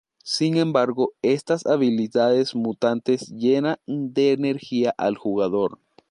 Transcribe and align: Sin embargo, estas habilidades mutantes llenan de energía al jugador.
Sin 0.23 0.57
embargo, 0.57 1.13
estas 1.21 1.67
habilidades 1.67 2.55
mutantes 2.55 3.27
llenan 3.27 3.77
de 3.85 4.31
energía 4.31 4.95
al 4.97 5.15
jugador. 5.15 5.77